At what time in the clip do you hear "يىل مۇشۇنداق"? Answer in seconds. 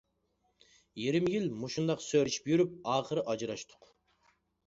1.33-2.01